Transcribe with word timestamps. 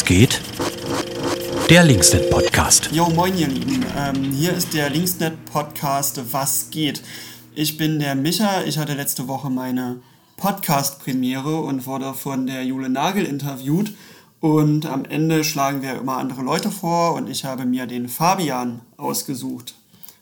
Was 0.00 0.06
geht? 0.06 0.40
Der 1.68 1.84
Linksnet 1.84 2.30
Podcast. 2.30 2.88
Jo, 2.90 3.10
moin 3.10 3.36
ihr 3.36 3.48
Lieben. 3.48 3.84
Ähm, 3.98 4.32
hier 4.32 4.54
ist 4.54 4.72
der 4.72 4.88
Linksnet 4.88 5.44
Podcast 5.44 6.18
Was 6.32 6.70
geht? 6.70 7.02
Ich 7.54 7.76
bin 7.76 7.98
der 7.98 8.14
Micha. 8.14 8.62
Ich 8.62 8.78
hatte 8.78 8.94
letzte 8.94 9.28
Woche 9.28 9.50
meine 9.50 10.00
Podcast-Premiere 10.38 11.60
und 11.60 11.86
wurde 11.86 12.14
von 12.14 12.46
der 12.46 12.64
Jule 12.64 12.88
Nagel 12.88 13.26
interviewt. 13.26 13.92
Und 14.40 14.86
am 14.86 15.04
Ende 15.04 15.44
schlagen 15.44 15.82
wir 15.82 15.98
immer 15.98 16.16
andere 16.16 16.40
Leute 16.40 16.70
vor 16.70 17.12
und 17.12 17.28
ich 17.28 17.44
habe 17.44 17.66
mir 17.66 17.86
den 17.86 18.08
Fabian 18.08 18.80
ausgesucht. 18.96 19.74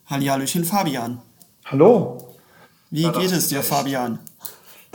Hallihallöchen, 0.06 0.64
Fabian. 0.64 1.22
Hallo. 1.66 2.34
Wie 2.90 3.08
geht 3.12 3.30
es 3.30 3.46
dir, 3.46 3.62
Fabian? 3.62 4.18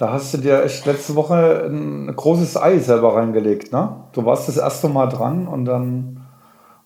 Da 0.03 0.11
hast 0.11 0.33
du 0.33 0.37
dir 0.37 0.65
echt 0.65 0.85
letzte 0.85 1.15
Woche 1.15 1.65
ein 1.65 2.13
großes 2.13 2.57
Ei 2.57 2.77
selber 2.79 3.15
reingelegt, 3.15 3.71
ne? 3.71 4.03
Du 4.11 4.25
warst 4.25 4.49
das 4.49 4.57
erste 4.57 4.89
Mal 4.89 5.07
dran 5.07 5.47
und 5.47 5.63
dann 5.63 6.25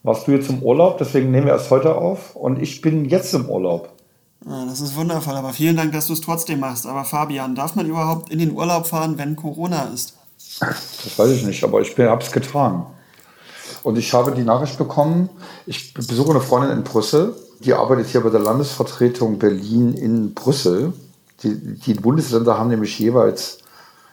warst 0.04 0.28
du 0.28 0.30
jetzt 0.30 0.48
im 0.48 0.62
Urlaub, 0.62 0.98
deswegen 0.98 1.32
nehmen 1.32 1.46
wir 1.46 1.54
erst 1.54 1.72
heute 1.72 1.96
auf 1.96 2.36
und 2.36 2.62
ich 2.62 2.80
bin 2.80 3.06
jetzt 3.06 3.34
im 3.34 3.46
Urlaub. 3.50 3.88
Ah, 4.46 4.66
das 4.68 4.80
ist 4.80 4.94
wundervoll, 4.94 5.34
aber 5.34 5.52
vielen 5.52 5.76
Dank, 5.76 5.90
dass 5.90 6.06
du 6.06 6.12
es 6.12 6.20
trotzdem 6.20 6.60
machst. 6.60 6.86
Aber 6.86 7.02
Fabian, 7.02 7.56
darf 7.56 7.74
man 7.74 7.86
überhaupt 7.86 8.30
in 8.30 8.38
den 8.38 8.52
Urlaub 8.52 8.86
fahren, 8.86 9.18
wenn 9.18 9.34
Corona 9.34 9.90
ist? 9.92 10.16
Das 10.60 11.18
weiß 11.18 11.30
ich 11.32 11.44
nicht, 11.44 11.64
aber 11.64 11.80
ich 11.80 11.98
habe 11.98 12.22
es 12.22 12.30
getragen. 12.30 12.86
Und 13.82 13.98
ich 13.98 14.14
habe 14.14 14.30
die 14.30 14.44
Nachricht 14.44 14.78
bekommen, 14.78 15.28
ich 15.66 15.92
besuche 15.92 16.30
eine 16.30 16.40
Freundin 16.40 16.70
in 16.70 16.84
Brüssel, 16.84 17.34
die 17.64 17.74
arbeitet 17.74 18.06
hier 18.06 18.20
bei 18.20 18.30
der 18.30 18.38
Landesvertretung 18.38 19.40
Berlin 19.40 19.94
in 19.94 20.34
Brüssel. 20.34 20.92
Die, 21.42 21.54
die 21.54 21.94
Bundesländer 21.94 22.58
haben 22.58 22.68
nämlich 22.68 22.98
jeweils 22.98 23.58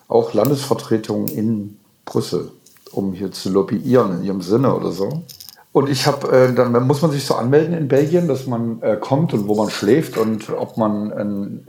auch 0.07 0.33
Landesvertretungen 0.33 1.27
in 1.27 1.77
Brüssel, 2.05 2.51
um 2.91 3.13
hier 3.13 3.31
zu 3.31 3.49
lobbyieren 3.49 4.19
in 4.19 4.23
ihrem 4.23 4.41
Sinne 4.41 4.75
oder 4.75 4.91
so. 4.91 5.23
Und 5.71 5.89
ich 5.89 6.07
habe, 6.07 6.31
äh, 6.31 6.53
dann 6.53 6.87
muss 6.87 7.01
man 7.01 7.11
sich 7.11 7.25
so 7.25 7.35
anmelden 7.35 7.75
in 7.75 7.87
Belgien, 7.87 8.27
dass 8.27 8.47
man 8.47 8.81
äh, 8.81 8.95
kommt 8.95 9.33
und 9.33 9.47
wo 9.47 9.55
man 9.55 9.69
schläft 9.69 10.17
und 10.17 10.49
ob 10.49 10.77
man, 10.77 11.11
ein, 11.11 11.67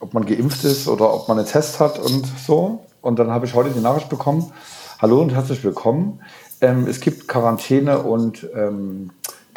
ob 0.00 0.12
man 0.14 0.26
geimpft 0.26 0.64
ist 0.64 0.88
oder 0.88 1.14
ob 1.14 1.28
man 1.28 1.38
einen 1.38 1.46
Test 1.46 1.78
hat 1.78 1.98
und 1.98 2.26
so. 2.46 2.80
Und 3.00 3.18
dann 3.18 3.30
habe 3.30 3.46
ich 3.46 3.54
heute 3.54 3.70
die 3.70 3.80
Nachricht 3.80 4.08
bekommen, 4.08 4.50
hallo 4.98 5.20
und 5.20 5.34
herzlich 5.34 5.62
willkommen. 5.62 6.20
Ähm, 6.60 6.86
es 6.88 7.00
gibt 7.00 7.28
Quarantäne 7.28 8.02
und 8.02 8.48
ähm, 8.56 9.10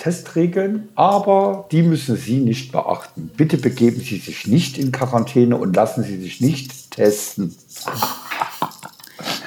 Testregeln, 0.08 0.88
aber 0.96 1.68
die 1.70 1.82
müssen 1.82 2.16
Sie 2.16 2.38
nicht 2.38 2.72
beachten. 2.72 3.30
Bitte 3.36 3.58
begeben 3.58 4.00
Sie 4.00 4.20
sich 4.20 4.48
nicht 4.48 4.78
in 4.78 4.94
Quarantäne 4.94 5.58
und 5.58 5.76
lassen 5.76 6.02
Sie 6.02 6.18
sich 6.22 6.40
nicht 6.40 6.92
testen. 6.92 7.54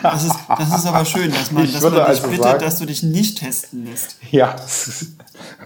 Das 0.02 0.24
ist, 0.24 0.34
das 0.48 0.78
ist 0.78 0.86
aber 0.86 1.04
schön, 1.06 1.30
dass 1.30 1.50
man, 1.50 1.70
dass 1.70 1.82
man 1.82 1.94
dich 1.94 2.02
also 2.04 2.28
bittet, 2.28 2.42
sagen, 2.42 2.60
dass 2.60 2.78
du 2.78 2.84
dich 2.84 3.02
nicht 3.02 3.38
testen 3.38 3.86
lässt. 3.86 4.16
Ja, 4.30 4.54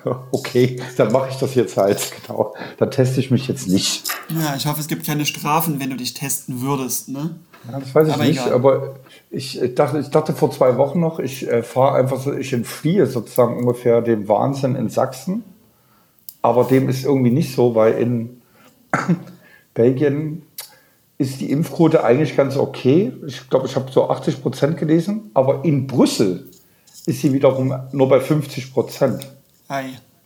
okay, 0.31 0.81
dann 0.97 1.11
mache 1.11 1.31
ich 1.31 1.37
das 1.37 1.57
jetzt 1.57 1.77
halt, 1.77 2.13
genau. 2.25 2.55
Dann 2.79 2.93
teste 2.93 3.19
ich 3.19 3.33
mich 3.33 3.49
jetzt 3.49 3.67
nicht. 3.67 4.05
Ja, 4.41 4.55
ich 4.57 4.67
hoffe, 4.67 4.81
es 4.81 4.89
gibt 4.89 5.07
keine 5.07 5.27
Strafen, 5.27 5.81
wenn 5.81 5.91
du 5.91 5.97
dich 5.97 6.15
testen 6.15 6.61
würdest, 6.61 7.09
ne? 7.09 7.37
Ja, 7.71 7.81
das 7.81 7.95
weiß 7.95 8.09
ich 8.09 8.15
aber 8.15 8.25
nicht, 8.25 8.41
egal. 8.41 8.53
aber 8.53 8.95
ich 9.31 9.61
dachte, 9.75 9.99
ich 9.99 10.09
dachte 10.09 10.35
vor 10.35 10.51
zwei 10.51 10.77
Wochen 10.77 11.01
noch, 11.01 11.19
ich 11.19 11.49
äh, 11.49 11.63
fahre 11.63 11.97
einfach 11.97 12.21
so, 12.21 12.33
ich 12.33 12.53
entfliehe 12.53 13.07
sozusagen 13.07 13.57
ungefähr 13.57 14.03
dem 14.03 14.29
Wahnsinn 14.29 14.75
in 14.75 14.89
Sachsen. 14.89 15.45
Aber 16.43 16.65
dem 16.65 16.91
ist 16.91 17.05
irgendwie 17.05 17.31
nicht 17.31 17.55
so, 17.55 17.75
weil 17.75 17.95
in 17.95 18.43
Belgien 19.75 20.43
ist 21.17 21.41
die 21.41 21.51
Impfquote 21.51 22.05
eigentlich 22.05 22.37
ganz 22.37 22.57
okay. 22.57 23.13
Ich 23.27 23.49
glaube, 23.49 23.67
ich 23.67 23.77
habe 23.77 23.91
so 23.91 24.11
80 24.11 24.43
Prozent 24.43 24.77
gelesen. 24.77 25.31
Aber 25.33 25.65
in 25.65 25.87
Brüssel 25.87 26.51
ist 27.07 27.21
sie 27.21 27.33
wiederum 27.33 27.75
nur 27.93 28.09
bei 28.09 28.21
50 28.21 28.73
Prozent. 28.73 29.27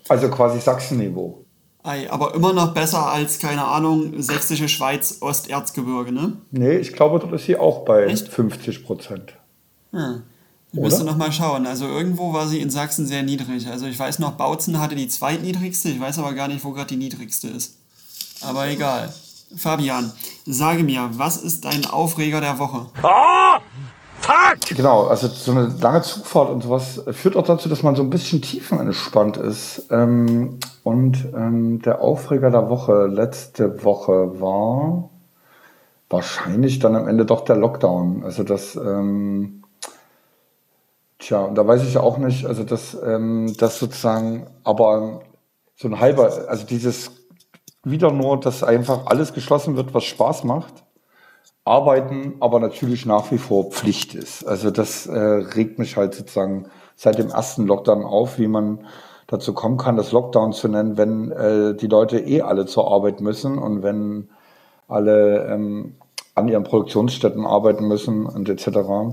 Also 0.08 0.28
quasi 0.28 0.58
Sachsenniveau. 0.58 1.44
Ei, 1.82 2.10
aber 2.10 2.34
immer 2.34 2.52
noch 2.52 2.74
besser 2.74 3.06
als, 3.10 3.38
keine 3.38 3.64
Ahnung, 3.64 4.20
sächsische 4.20 4.68
Schweiz, 4.68 5.18
Osterzgebirge, 5.20 6.12
ne? 6.12 6.34
Nee, 6.50 6.76
ich 6.76 6.92
glaube, 6.92 7.18
dort 7.18 7.32
ist 7.32 7.46
sie 7.46 7.56
auch 7.56 7.84
bei 7.84 8.04
Echt? 8.06 8.28
50 8.28 8.84
Prozent. 8.84 9.34
Hm. 9.92 10.22
Ich 10.72 10.80
müsste 10.80 11.04
noch 11.04 11.16
mal 11.16 11.32
schauen. 11.32 11.66
Also 11.66 11.86
irgendwo 11.86 12.34
war 12.34 12.46
sie 12.46 12.60
in 12.60 12.68
Sachsen 12.68 13.06
sehr 13.06 13.22
niedrig. 13.22 13.68
Also 13.68 13.86
ich 13.86 13.98
weiß 13.98 14.18
noch, 14.18 14.32
Bautzen 14.32 14.78
hatte 14.78 14.96
die 14.96 15.08
zweitniedrigste. 15.08 15.88
Ich 15.88 15.98
weiß 15.98 16.18
aber 16.18 16.34
gar 16.34 16.48
nicht, 16.48 16.62
wo 16.62 16.72
gerade 16.72 16.88
die 16.88 16.96
niedrigste 16.96 17.48
ist. 17.48 17.78
Aber 18.42 18.68
egal. 18.68 19.12
Fabian, 19.56 20.12
sage 20.44 20.82
mir, 20.82 21.08
was 21.12 21.38
ist 21.38 21.64
dein 21.64 21.86
Aufreger 21.86 22.42
der 22.42 22.58
Woche? 22.58 22.86
Ah! 23.02 23.60
Fuck! 24.28 24.76
Genau, 24.76 25.06
also 25.06 25.26
so 25.26 25.52
eine 25.52 25.68
lange 25.80 26.02
Zugfahrt 26.02 26.50
und 26.50 26.62
sowas 26.62 27.02
führt 27.12 27.34
auch 27.34 27.46
dazu, 27.46 27.70
dass 27.70 27.82
man 27.82 27.96
so 27.96 28.02
ein 28.02 28.10
bisschen 28.10 28.42
tiefenentspannt 28.42 29.38
ist. 29.38 29.86
Ähm, 29.90 30.58
und 30.82 31.28
ähm, 31.34 31.80
der 31.80 32.02
Aufreger 32.02 32.50
der 32.50 32.68
Woche 32.68 33.06
letzte 33.06 33.82
Woche 33.84 34.38
war 34.38 35.08
wahrscheinlich 36.10 36.78
dann 36.78 36.94
am 36.94 37.08
Ende 37.08 37.24
doch 37.24 37.42
der 37.42 37.56
Lockdown. 37.56 38.22
Also 38.22 38.42
das, 38.42 38.76
ähm, 38.76 39.64
tja, 41.18 41.48
da 41.48 41.66
weiß 41.66 41.84
ich 41.84 41.96
auch 41.96 42.18
nicht, 42.18 42.44
also 42.44 42.64
das, 42.64 42.98
ähm, 43.02 43.54
das 43.56 43.78
sozusagen, 43.78 44.46
aber 44.62 45.22
so 45.74 45.88
ein 45.88 46.00
halber, 46.00 46.48
also 46.48 46.66
dieses 46.66 47.12
wieder 47.82 48.12
nur, 48.12 48.38
dass 48.38 48.62
einfach 48.62 49.06
alles 49.06 49.32
geschlossen 49.32 49.76
wird, 49.76 49.94
was 49.94 50.04
Spaß 50.04 50.44
macht 50.44 50.84
Arbeiten 51.68 52.34
aber 52.40 52.60
natürlich 52.60 53.06
nach 53.06 53.30
wie 53.30 53.38
vor 53.38 53.70
Pflicht 53.70 54.14
ist. 54.14 54.44
Also 54.44 54.70
das 54.70 55.06
äh, 55.06 55.18
regt 55.18 55.78
mich 55.78 55.96
halt 55.96 56.14
sozusagen 56.14 56.66
seit 56.96 57.18
dem 57.18 57.28
ersten 57.28 57.66
Lockdown 57.66 58.04
auf, 58.04 58.38
wie 58.38 58.48
man 58.48 58.86
dazu 59.28 59.52
kommen 59.52 59.76
kann, 59.76 59.96
das 59.96 60.10
Lockdown 60.10 60.52
zu 60.52 60.68
nennen, 60.68 60.96
wenn 60.96 61.30
äh, 61.30 61.74
die 61.74 61.86
Leute 61.86 62.18
eh 62.18 62.40
alle 62.40 62.66
zur 62.66 62.90
Arbeit 62.90 63.20
müssen 63.20 63.58
und 63.58 63.82
wenn 63.82 64.30
alle 64.88 65.46
ähm, 65.46 65.94
an 66.34 66.48
ihren 66.48 66.64
Produktionsstätten 66.64 67.44
arbeiten 67.44 67.86
müssen 67.86 68.26
und 68.26 68.48
etc. 68.48 68.66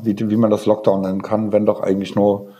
Wie, 0.03 0.15
wie 0.17 0.37
man 0.37 0.51
das 0.51 0.65
Lockdown 0.65 1.01
nennen 1.01 1.21
kann, 1.21 1.51
wenn 1.51 1.65
doch 1.65 1.81
eigentlich 1.81 2.15
nur 2.15 2.53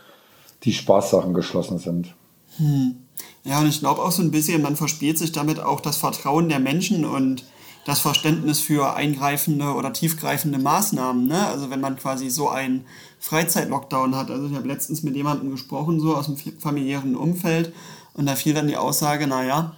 die 0.63 0.73
Spaßsachen 0.73 1.33
geschlossen 1.33 1.77
sind. 1.77 2.13
Hm. 2.57 2.97
Ja, 3.43 3.59
und 3.59 3.67
ich 3.67 3.79
glaube 3.79 4.01
auch 4.01 4.11
so 4.11 4.21
ein 4.21 4.31
bisschen, 4.31 4.61
man 4.61 4.75
verspielt 4.75 5.17
sich 5.17 5.31
damit 5.31 5.59
auch 5.59 5.79
das 5.79 5.97
Vertrauen 5.97 6.49
der 6.49 6.59
Menschen 6.59 7.05
und 7.05 7.45
das 7.85 7.99
Verständnis 8.01 8.59
für 8.59 8.95
eingreifende 8.95 9.73
oder 9.73 9.93
tiefgreifende 9.93 10.57
Maßnahmen. 10.57 11.27
Ne? 11.27 11.45
Also 11.47 11.69
wenn 11.69 11.81
man 11.81 11.95
quasi 11.97 12.29
so 12.29 12.49
einen 12.49 12.85
Freizeitlockdown 13.19 14.15
hat. 14.15 14.29
Also 14.29 14.47
ich 14.47 14.55
habe 14.55 14.67
letztens 14.67 15.03
mit 15.03 15.15
jemandem 15.15 15.51
gesprochen, 15.51 15.99
so 15.99 16.15
aus 16.15 16.25
dem 16.25 16.37
familiären 16.59 17.15
Umfeld, 17.15 17.73
und 18.13 18.27
da 18.27 18.35
fiel 18.35 18.53
dann 18.53 18.67
die 18.67 18.77
Aussage, 18.77 19.27
naja, 19.27 19.75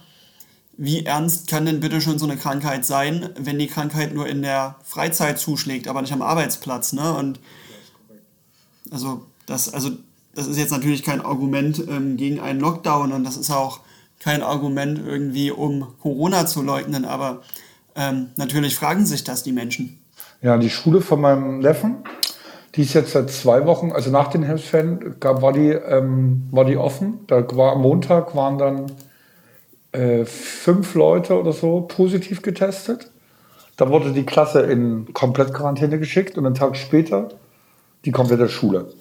wie 0.76 1.04
ernst 1.04 1.48
kann 1.48 1.66
denn 1.66 1.80
bitte 1.80 2.00
schon 2.00 2.20
so 2.20 2.24
eine 2.24 2.36
Krankheit 2.36 2.86
sein, 2.86 3.30
wenn 3.36 3.58
die 3.58 3.66
Krankheit 3.66 4.14
nur 4.14 4.28
in 4.28 4.42
der 4.42 4.76
Freizeit 4.84 5.38
zuschlägt, 5.38 5.88
aber 5.88 6.02
nicht 6.02 6.12
am 6.12 6.22
Arbeitsplatz, 6.22 6.92
ne? 6.92 7.14
Und 7.14 7.40
also 8.92 9.26
das, 9.46 9.74
also 9.74 9.90
das 10.34 10.46
ist 10.46 10.56
jetzt 10.56 10.70
natürlich 10.70 11.02
kein 11.02 11.20
Argument 11.20 11.82
ähm, 11.88 12.16
gegen 12.16 12.38
einen 12.38 12.60
Lockdown 12.60 13.12
und 13.12 13.24
das 13.24 13.36
ist 13.36 13.50
auch 13.50 13.80
kein 14.20 14.42
Argument 14.42 15.00
irgendwie, 15.04 15.50
um 15.50 15.98
Corona 15.98 16.46
zu 16.46 16.62
leugnen, 16.62 17.04
aber 17.04 17.42
ähm, 17.98 18.28
natürlich 18.36 18.76
fragen 18.76 19.04
sich 19.04 19.24
das 19.24 19.42
die 19.42 19.52
Menschen. 19.52 19.98
Ja, 20.40 20.56
die 20.56 20.70
Schule 20.70 21.00
von 21.00 21.20
meinem 21.20 21.58
Neffen, 21.58 21.96
die 22.74 22.82
ist 22.82 22.94
jetzt 22.94 23.12
seit 23.12 23.30
zwei 23.30 23.66
Wochen, 23.66 23.90
also 23.90 24.10
nach 24.10 24.28
den 24.28 24.44
Herbstferien, 24.44 25.16
war 25.20 25.52
die, 25.52 25.70
ähm, 25.70 26.46
war 26.52 26.64
die 26.64 26.76
offen. 26.76 27.20
Da 27.26 27.44
war 27.56 27.72
am 27.72 27.82
Montag 27.82 28.36
waren 28.36 28.56
dann 28.56 28.92
äh, 29.92 30.24
fünf 30.24 30.94
Leute 30.94 31.38
oder 31.38 31.52
so 31.52 31.80
positiv 31.82 32.42
getestet. 32.42 33.10
Da 33.76 33.90
wurde 33.90 34.12
die 34.12 34.24
Klasse 34.24 34.60
in 34.60 35.12
Komplettquarantäne 35.12 35.98
geschickt 35.98 36.38
und 36.38 36.46
einen 36.46 36.54
Tag 36.54 36.76
später 36.76 37.30
die 38.04 38.12
komplette 38.12 38.48
Schule. 38.48 38.92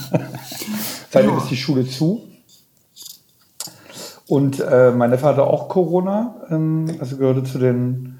Seitdem 1.10 1.30
ja. 1.30 1.38
ist 1.38 1.50
die 1.50 1.56
Schule 1.56 1.86
zu. 1.86 2.26
Und 4.28 4.60
äh, 4.60 4.90
mein 4.90 5.10
Neffe 5.10 5.26
hatte 5.26 5.44
auch 5.44 5.68
Corona, 5.68 6.34
ähm, 6.50 6.86
also 6.98 7.16
gehörte 7.16 7.44
zu 7.44 7.58
den, 7.58 8.18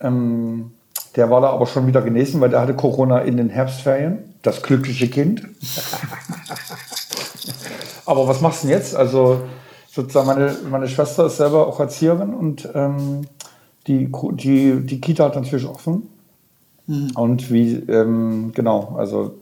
ähm, 0.00 0.70
der 1.16 1.30
war 1.30 1.40
da 1.40 1.50
aber 1.50 1.66
schon 1.66 1.86
wieder 1.86 2.02
genesen, 2.02 2.40
weil 2.40 2.50
der 2.50 2.60
hatte 2.60 2.74
Corona 2.74 3.18
in 3.20 3.36
den 3.36 3.50
Herbstferien. 3.50 4.18
Das 4.42 4.62
glückliche 4.62 5.08
Kind. 5.08 5.42
aber 8.06 8.26
was 8.28 8.40
machst 8.40 8.62
du 8.62 8.68
denn 8.68 8.76
jetzt? 8.76 8.94
Also 8.94 9.42
sozusagen 9.90 10.28
meine, 10.28 10.56
meine 10.70 10.88
Schwester 10.88 11.26
ist 11.26 11.36
selber 11.36 11.66
auch 11.66 11.80
Erzieherin 11.80 12.32
und 12.32 12.68
ähm, 12.74 13.26
die, 13.86 14.10
die, 14.34 14.86
die 14.86 15.00
Kita 15.00 15.24
hat 15.24 15.34
natürlich 15.34 15.66
offen. 15.66 16.08
Mhm. 16.86 17.10
Und 17.14 17.50
wie, 17.50 17.74
ähm, 17.74 18.52
genau, 18.54 18.94
also 18.96 19.34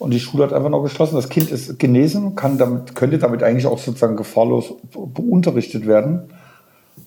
und 0.00 0.12
die 0.12 0.18
Schule 0.18 0.44
hat 0.44 0.54
einfach 0.54 0.70
noch 0.70 0.82
geschlossen. 0.82 1.16
Das 1.16 1.28
Kind 1.28 1.50
ist 1.50 1.78
genesen, 1.78 2.34
kann 2.34 2.56
damit, 2.56 2.94
könnte 2.94 3.18
damit 3.18 3.42
eigentlich 3.42 3.66
auch 3.66 3.78
sozusagen 3.78 4.16
gefahrlos 4.16 4.72
beunterrichtet 4.94 5.86
werden. 5.86 6.22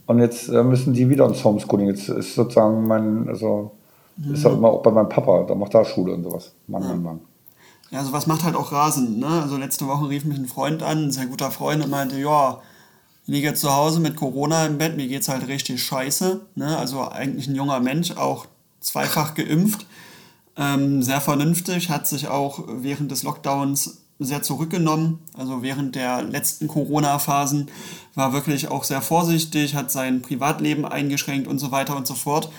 Und 0.06 0.20
jetzt 0.20 0.48
äh, 0.48 0.64
müssen 0.64 0.94
die 0.94 1.10
wieder 1.10 1.26
ins 1.26 1.44
Homeschooling. 1.44 1.88
Jetzt 1.88 2.08
ist 2.10 2.36
sozusagen 2.36 2.86
mein, 2.86 3.28
also 3.28 3.72
mhm. 4.18 4.36
ist 4.36 4.44
ja 4.44 4.52
immer 4.52 4.70
auch 4.70 4.84
bei 4.84 4.92
meinem 4.92 5.10
Papa, 5.10 5.44
da 5.48 5.56
macht 5.56 5.74
da 5.74 5.84
Schule 5.84 6.14
und 6.14 6.24
sowas. 6.24 6.52
Mann, 6.68 6.84
Mann, 6.84 7.02
Mann. 7.02 7.20
Ja, 7.90 8.04
sowas 8.04 8.28
macht 8.28 8.44
halt 8.44 8.56
auch 8.56 8.72
rasend. 8.72 9.18
Ne? 9.18 9.42
Also 9.42 9.58
letzte 9.58 9.88
Woche 9.88 10.10
rief 10.10 10.24
mich 10.26 10.38
ein 10.38 10.46
Freund 10.46 10.84
an, 10.84 11.06
ein 11.06 11.12
sehr 11.12 11.26
guter 11.26 11.50
Freund, 11.50 11.84
und 11.84 11.90
meinte, 11.90 12.20
ja, 12.20 12.62
ich 13.24 13.30
liege 13.34 13.48
jetzt 13.48 13.62
zu 13.62 13.76
Hause 13.76 14.02
mit 14.02 14.16
Corona 14.16 14.68
im 14.68 14.78
Bett, 14.78 14.98
mir 14.98 15.08
geht's 15.08 15.30
halt 15.30 15.48
richtig 15.48 15.82
scheiße. 15.82 16.42
Ne? 16.54 16.78
Also 16.78 17.02
eigentlich 17.02 17.48
ein 17.48 17.56
junger 17.56 17.80
Mensch, 17.80 18.12
auch 18.12 18.46
zweifach 18.82 19.34
geimpft, 19.34 19.88
ähm, 20.58 21.02
sehr 21.02 21.22
vernünftig, 21.22 21.90
hat 21.90 22.08
sich 22.08 22.28
auch 22.28 22.64
während 22.68 23.12
des 23.12 23.24
Lockdowns 23.24 24.04
sehr 24.20 24.42
zurückgenommen. 24.42 25.20
Also 25.38 25.64
während 25.64 25.96
der 25.96 26.22
letzten 26.22 26.68
Corona-Phasen 26.68 27.70
war 28.16 28.34
wirklich 28.34 28.70
auch 28.70 28.84
sehr 28.84 29.02
vorsichtig, 29.02 29.76
hat 29.76 29.92
sein 29.92 30.22
Privatleben 30.22 30.86
eingeschränkt 30.86 31.48
und 31.48 31.60
so 31.60 31.72
weiter 31.72 31.96
und 31.96 32.08
so 32.08 32.14
fort. 32.14 32.52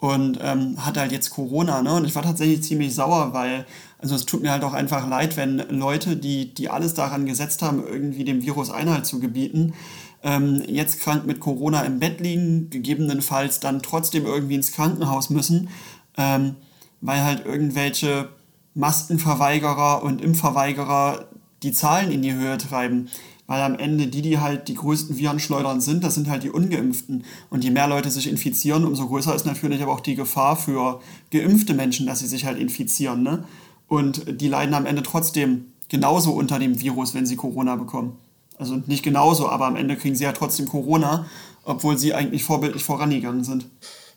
Und 0.00 0.38
ähm, 0.40 0.84
hat 0.84 0.96
halt 0.96 1.10
jetzt 1.10 1.30
Corona, 1.30 1.82
ne? 1.82 1.92
Und 1.94 2.04
ich 2.04 2.14
war 2.14 2.22
tatsächlich 2.22 2.62
ziemlich 2.62 2.94
sauer, 2.94 3.32
weil, 3.32 3.66
also 3.98 4.14
es 4.14 4.26
tut 4.26 4.42
mir 4.42 4.52
halt 4.52 4.62
auch 4.62 4.72
einfach 4.72 5.08
leid, 5.08 5.36
wenn 5.36 5.58
Leute, 5.70 6.16
die, 6.16 6.54
die 6.54 6.70
alles 6.70 6.94
daran 6.94 7.26
gesetzt 7.26 7.62
haben, 7.62 7.82
irgendwie 7.84 8.22
dem 8.22 8.42
Virus 8.42 8.70
Einhalt 8.70 9.06
zu 9.06 9.18
gebieten, 9.18 9.74
ähm, 10.22 10.62
jetzt 10.68 11.00
krank 11.00 11.26
mit 11.26 11.40
Corona 11.40 11.82
im 11.82 11.98
Bett 11.98 12.20
liegen, 12.20 12.70
gegebenenfalls 12.70 13.58
dann 13.58 13.82
trotzdem 13.82 14.24
irgendwie 14.24 14.54
ins 14.54 14.70
Krankenhaus 14.70 15.30
müssen, 15.30 15.68
ähm, 16.16 16.54
weil 17.00 17.22
halt 17.22 17.46
irgendwelche 17.46 18.28
Maskenverweigerer 18.74 20.02
und 20.02 20.20
Impfverweigerer 20.20 21.26
die 21.62 21.72
Zahlen 21.72 22.12
in 22.12 22.22
die 22.22 22.34
Höhe 22.34 22.58
treiben. 22.58 23.08
Weil 23.46 23.62
am 23.62 23.78
Ende 23.78 24.08
die, 24.08 24.20
die 24.20 24.38
halt 24.38 24.68
die 24.68 24.74
größten 24.74 25.16
Virenschleudern 25.16 25.80
sind, 25.80 26.04
das 26.04 26.14
sind 26.14 26.28
halt 26.28 26.42
die 26.42 26.50
Ungeimpften. 26.50 27.24
Und 27.48 27.64
je 27.64 27.70
mehr 27.70 27.88
Leute 27.88 28.10
sich 28.10 28.28
infizieren, 28.28 28.84
umso 28.84 29.08
größer 29.08 29.34
ist 29.34 29.46
natürlich 29.46 29.82
aber 29.82 29.92
auch 29.92 30.00
die 30.00 30.16
Gefahr 30.16 30.54
für 30.54 31.00
geimpfte 31.32 31.72
Menschen, 31.72 32.06
dass 32.06 32.18
sie 32.18 32.26
sich 32.26 32.44
halt 32.44 32.58
infizieren. 32.58 33.22
Ne? 33.22 33.44
Und 33.88 34.40
die 34.40 34.48
leiden 34.48 34.74
am 34.74 34.84
Ende 34.84 35.02
trotzdem 35.02 35.72
genauso 35.88 36.32
unter 36.32 36.58
dem 36.58 36.78
Virus, 36.78 37.14
wenn 37.14 37.24
sie 37.24 37.36
Corona 37.36 37.76
bekommen. 37.76 38.18
Also 38.58 38.82
nicht 38.86 39.02
genauso, 39.02 39.48
aber 39.48 39.66
am 39.66 39.76
Ende 39.76 39.96
kriegen 39.96 40.14
sie 40.14 40.24
ja 40.24 40.32
trotzdem 40.32 40.68
Corona, 40.68 41.26
obwohl 41.64 41.96
sie 41.96 42.12
eigentlich 42.12 42.44
vorbildlich 42.44 42.84
vorangegangen 42.84 43.44
sind. 43.44 43.66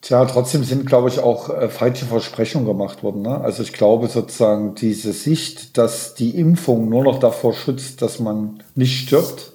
Tja, 0.01 0.25
trotzdem 0.25 0.63
sind, 0.63 0.87
glaube 0.87 1.09
ich, 1.09 1.19
auch 1.19 1.49
äh, 1.49 1.69
falsche 1.69 2.05
Versprechungen 2.05 2.65
gemacht 2.65 3.03
worden. 3.03 3.21
Ne? 3.21 3.39
Also 3.39 3.61
ich 3.61 3.71
glaube 3.71 4.07
sozusagen 4.07 4.73
diese 4.73 5.13
Sicht, 5.13 5.77
dass 5.77 6.15
die 6.15 6.31
Impfung 6.31 6.89
nur 6.89 7.03
noch 7.03 7.19
davor 7.19 7.53
schützt, 7.53 8.01
dass 8.01 8.19
man 8.19 8.63
nicht 8.73 8.99
stirbt, 8.99 9.53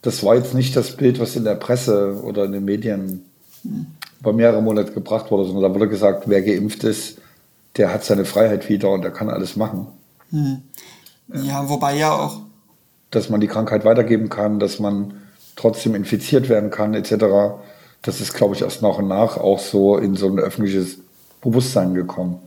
das 0.00 0.24
war 0.24 0.36
jetzt 0.36 0.54
nicht 0.54 0.76
das 0.76 0.96
Bild, 0.96 1.20
was 1.20 1.36
in 1.36 1.44
der 1.44 1.56
Presse 1.56 2.20
oder 2.22 2.44
in 2.44 2.52
den 2.52 2.64
Medien 2.64 3.24
über 4.20 4.32
mehrere 4.32 4.62
Monate 4.62 4.92
gebracht 4.92 5.30
wurde, 5.30 5.44
sondern 5.44 5.64
da 5.64 5.74
wurde 5.74 5.88
gesagt, 5.88 6.24
wer 6.26 6.42
geimpft 6.42 6.84
ist, 6.84 7.18
der 7.76 7.92
hat 7.92 8.04
seine 8.04 8.24
Freiheit 8.24 8.68
wieder 8.68 8.90
und 8.90 9.02
der 9.02 9.12
kann 9.12 9.30
alles 9.30 9.56
machen. 9.56 9.88
Hm. 10.30 10.62
Ja, 11.32 11.68
wobei 11.68 11.96
ja 11.96 12.12
auch. 12.12 12.40
Dass 13.10 13.30
man 13.30 13.40
die 13.40 13.46
Krankheit 13.48 13.84
weitergeben 13.84 14.28
kann, 14.28 14.60
dass 14.60 14.78
man 14.78 15.14
trotzdem 15.56 15.94
infiziert 15.94 16.48
werden 16.48 16.70
kann, 16.70 16.94
etc 16.94 17.60
das 18.02 18.20
ist, 18.20 18.34
glaube 18.34 18.54
ich, 18.54 18.62
erst 18.62 18.82
nach 18.82 18.98
und 18.98 19.08
nach 19.08 19.36
auch 19.36 19.60
so 19.60 19.96
in 19.96 20.16
so 20.16 20.26
ein 20.26 20.38
öffentliches 20.38 20.98
Bewusstsein 21.40 21.94
gekommen. 21.94 22.38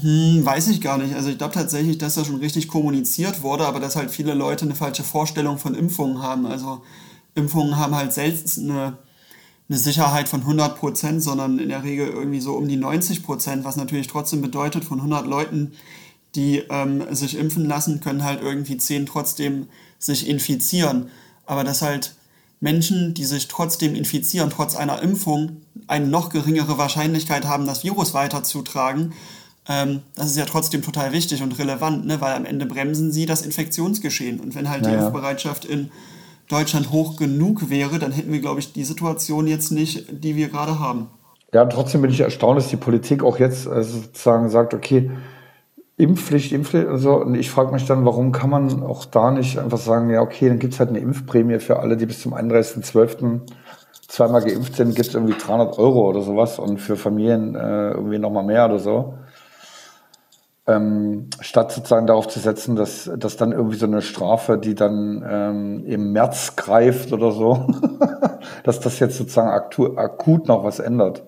Hm, 0.00 0.44
weiß 0.44 0.68
ich 0.68 0.80
gar 0.80 0.96
nicht. 0.96 1.14
Also 1.14 1.28
ich 1.28 1.38
glaube 1.38 1.52
tatsächlich, 1.52 1.98
dass 1.98 2.14
das 2.14 2.26
schon 2.26 2.36
richtig 2.36 2.68
kommuniziert 2.68 3.42
wurde, 3.42 3.66
aber 3.66 3.80
dass 3.80 3.96
halt 3.96 4.10
viele 4.10 4.32
Leute 4.32 4.64
eine 4.64 4.74
falsche 4.74 5.02
Vorstellung 5.02 5.58
von 5.58 5.74
Impfungen 5.74 6.22
haben. 6.22 6.46
Also 6.46 6.80
Impfungen 7.34 7.76
haben 7.76 7.94
halt 7.94 8.14
selten 8.14 8.70
eine, 8.70 8.96
eine 9.68 9.78
Sicherheit 9.78 10.28
von 10.28 10.40
100 10.40 10.78
Prozent, 10.78 11.22
sondern 11.22 11.58
in 11.58 11.68
der 11.68 11.84
Regel 11.84 12.08
irgendwie 12.08 12.40
so 12.40 12.54
um 12.54 12.66
die 12.66 12.76
90 12.76 13.22
Prozent, 13.22 13.64
was 13.64 13.76
natürlich 13.76 14.06
trotzdem 14.06 14.40
bedeutet, 14.40 14.84
von 14.84 14.98
100 14.98 15.26
Leuten, 15.26 15.72
die 16.34 16.62
ähm, 16.70 17.04
sich 17.14 17.36
impfen 17.36 17.66
lassen, 17.66 18.00
können 18.00 18.24
halt 18.24 18.40
irgendwie 18.40 18.78
10 18.78 19.04
trotzdem 19.04 19.66
sich 19.98 20.26
infizieren. 20.26 21.10
Aber 21.44 21.62
das 21.62 21.82
halt 21.82 22.14
Menschen, 22.60 23.14
die 23.14 23.24
sich 23.24 23.48
trotzdem 23.48 23.94
infizieren, 23.94 24.50
trotz 24.50 24.76
einer 24.76 25.02
Impfung, 25.02 25.62
eine 25.86 26.06
noch 26.06 26.30
geringere 26.30 26.78
Wahrscheinlichkeit 26.78 27.46
haben, 27.46 27.66
das 27.66 27.84
Virus 27.84 28.14
weiterzutragen. 28.14 29.12
Ähm, 29.68 30.02
das 30.14 30.26
ist 30.26 30.36
ja 30.36 30.44
trotzdem 30.44 30.82
total 30.82 31.12
wichtig 31.12 31.42
und 31.42 31.58
relevant, 31.58 32.06
ne? 32.06 32.20
weil 32.20 32.34
am 32.34 32.44
Ende 32.44 32.66
bremsen 32.66 33.12
sie 33.12 33.26
das 33.26 33.42
Infektionsgeschehen. 33.42 34.40
Und 34.40 34.54
wenn 34.54 34.68
halt 34.68 34.82
naja. 34.82 34.96
die 34.96 35.04
Impfbereitschaft 35.04 35.64
in 35.64 35.90
Deutschland 36.48 36.90
hoch 36.90 37.16
genug 37.16 37.70
wäre, 37.70 37.98
dann 37.98 38.12
hätten 38.12 38.32
wir, 38.32 38.40
glaube 38.40 38.60
ich, 38.60 38.72
die 38.72 38.84
Situation 38.84 39.46
jetzt 39.46 39.70
nicht, 39.70 40.06
die 40.10 40.36
wir 40.36 40.48
gerade 40.48 40.78
haben. 40.78 41.08
Ja, 41.52 41.64
trotzdem 41.66 42.02
bin 42.02 42.10
ich 42.10 42.20
erstaunt, 42.20 42.58
dass 42.58 42.68
die 42.68 42.76
Politik 42.76 43.22
auch 43.22 43.38
jetzt 43.38 43.66
äh, 43.66 43.82
sozusagen 43.82 44.50
sagt, 44.50 44.74
okay, 44.74 45.10
Impfpflicht, 45.96 46.52
Impfpflicht 46.52 46.88
und 46.88 46.98
so. 46.98 47.14
Und 47.14 47.34
ich 47.34 47.50
frage 47.50 47.72
mich 47.72 47.86
dann, 47.86 48.04
warum 48.04 48.32
kann 48.32 48.50
man 48.50 48.82
auch 48.82 49.04
da 49.04 49.30
nicht 49.30 49.58
einfach 49.58 49.78
sagen, 49.78 50.10
ja, 50.10 50.22
okay, 50.22 50.48
dann 50.48 50.58
gibt 50.58 50.74
es 50.74 50.80
halt 50.80 50.90
eine 50.90 50.98
Impfprämie 50.98 51.60
für 51.60 51.78
alle, 51.78 51.96
die 51.96 52.06
bis 52.06 52.20
zum 52.20 52.34
31.12. 52.34 53.42
zweimal 54.08 54.42
geimpft 54.42 54.76
sind, 54.76 54.94
gibt 54.94 55.08
es 55.08 55.14
irgendwie 55.14 55.38
300 55.38 55.78
Euro 55.78 56.08
oder 56.08 56.22
sowas 56.22 56.58
und 56.58 56.78
für 56.78 56.96
Familien 56.96 57.54
äh, 57.54 57.92
irgendwie 57.92 58.18
nochmal 58.18 58.44
mehr 58.44 58.66
oder 58.66 58.78
so. 58.80 59.14
Ähm, 60.66 61.28
statt 61.40 61.72
sozusagen 61.72 62.06
darauf 62.06 62.26
zu 62.26 62.40
setzen, 62.40 62.74
dass, 62.74 63.10
dass 63.16 63.36
dann 63.36 63.52
irgendwie 63.52 63.76
so 63.76 63.86
eine 63.86 64.00
Strafe, 64.00 64.56
die 64.56 64.74
dann 64.74 65.22
ähm, 65.28 65.84
im 65.86 66.12
März 66.12 66.56
greift 66.56 67.12
oder 67.12 67.32
so, 67.32 67.66
dass 68.64 68.80
das 68.80 68.98
jetzt 68.98 69.18
sozusagen 69.18 69.50
akut 69.50 70.48
noch 70.48 70.64
was 70.64 70.80
ändert. 70.80 71.22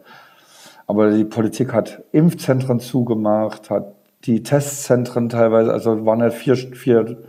Aber 0.86 1.10
die 1.10 1.24
Politik 1.24 1.72
hat 1.72 2.02
Impfzentren 2.12 2.80
zugemacht, 2.80 3.70
hat 3.70 3.95
die 4.26 4.42
Testzentren 4.42 5.28
teilweise, 5.28 5.72
also 5.72 6.04
waren 6.04 6.20
ja 6.20 6.30
vier, 6.30 6.56
vier 6.56 7.22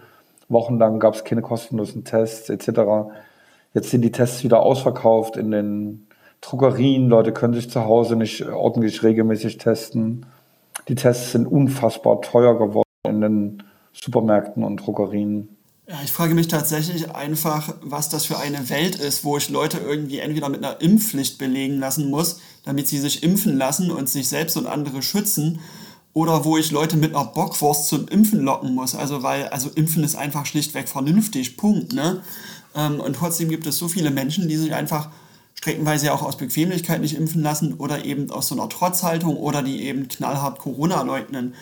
Wochen 0.50 0.80
lang 0.80 1.00
gab 1.00 1.14
es 1.14 1.24
keine 1.24 1.42
kostenlosen 1.42 2.04
Tests 2.04 2.50
etc. 2.50 3.12
Jetzt 3.74 3.92
sind 3.92 4.02
die 4.02 4.12
Tests 4.12 4.44
wieder 4.44 4.62
ausverkauft 4.62 5.38
in 5.38 5.52
den 5.52 6.08
Druckerien. 6.42 7.10
Leute 7.10 7.34
können 7.34 7.54
sich 7.54 7.70
zu 7.70 7.86
Hause 7.86 8.16
nicht 8.16 8.46
ordentlich 8.48 9.04
regelmäßig 9.04 9.58
testen. 9.58 10.26
Die 10.88 10.96
Tests 10.96 11.34
sind 11.34 11.46
unfassbar 11.46 12.22
teuer 12.22 12.58
geworden 12.58 12.84
in 13.08 13.22
den 13.22 13.64
Supermärkten 13.94 14.64
und 14.64 14.78
Druckerien. 14.78 15.50
Ja, 15.88 15.96
ich 16.04 16.12
frage 16.12 16.34
mich 16.34 16.48
tatsächlich 16.48 17.12
einfach, 17.12 17.76
was 17.82 18.10
das 18.10 18.26
für 18.26 18.38
eine 18.40 18.70
Welt 18.70 18.96
ist, 18.96 19.24
wo 19.24 19.38
ich 19.38 19.50
Leute 19.50 19.78
irgendwie 19.78 20.20
entweder 20.20 20.50
mit 20.50 20.64
einer 20.64 20.82
Impfpflicht 20.82 21.38
belegen 21.38 21.80
lassen 21.80 22.10
muss, 22.10 22.42
damit 22.66 22.88
sie 22.88 23.00
sich 23.00 23.24
impfen 23.24 23.58
lassen 23.58 23.92
und 23.92 24.10
sich 24.10 24.28
selbst 24.28 24.58
und 24.58 24.68
andere 24.68 25.02
schützen 25.02 25.60
oder 26.18 26.46
wo 26.46 26.58
ich 26.58 26.72
Leute 26.72 26.98
mit 26.98 27.14
einer 27.14 27.26
Bockwurst 27.26 27.90
zum 27.90 28.08
Impfen 28.08 28.42
locken 28.42 28.74
muss. 28.74 28.96
Also 28.96 29.22
weil, 29.22 29.50
also 29.50 29.70
Impfen 29.76 30.04
ist 30.04 30.16
einfach 30.16 30.48
schlichtweg 30.48 30.90
vernünftig, 30.90 31.58
Punkt. 31.58 31.94
Ne? 31.94 32.24
Ähm, 32.76 33.00
und 33.00 33.16
trotzdem 33.16 33.50
gibt 33.50 33.68
es 33.68 33.78
so 33.78 33.88
viele 33.88 34.10
Menschen, 34.10 34.48
die 34.48 34.56
sich 34.56 34.74
einfach 34.74 35.10
streckenweise 35.54 36.12
auch 36.12 36.24
aus 36.24 36.36
Bequemlichkeit 36.36 37.02
nicht 37.02 37.16
impfen 37.16 37.44
lassen 37.44 37.76
oder 37.76 38.04
eben 38.04 38.32
aus 38.32 38.48
so 38.48 38.56
einer 38.56 38.68
Trotzhaltung 38.68 39.38
oder 39.38 39.62
die 39.62 39.84
eben 39.84 40.08
knallhart 40.08 40.58
Corona 40.58 41.04
leugnen. 41.04 41.54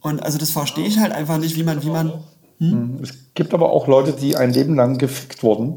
Und 0.00 0.22
also 0.22 0.38
das 0.38 0.52
verstehe 0.52 0.86
ich 0.86 0.98
halt 0.98 1.12
einfach 1.12 1.36
nicht, 1.36 1.56
wie 1.56 1.62
man, 1.62 1.82
wie 1.82 1.90
man. 1.90 2.12
Hm? 2.60 2.70
hm? 2.70 2.98
Es 3.02 3.12
gibt 3.34 3.52
aber 3.52 3.72
auch 3.72 3.88
Leute, 3.88 4.14
die 4.14 4.36
ein 4.36 4.54
Leben 4.54 4.74
lang 4.74 4.96
gefickt 4.96 5.42
wurden 5.42 5.76